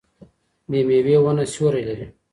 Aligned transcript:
بې 0.69 0.79
ميوې 0.87 1.15
ونه 1.23 1.45
سيوری 1.51 1.83
لري. 1.89 2.05